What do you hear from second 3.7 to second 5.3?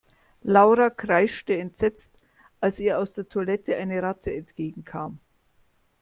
eine Ratte entgegenkam.